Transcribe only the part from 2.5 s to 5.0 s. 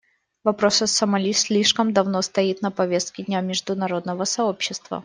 на повестке дня международного сообщества.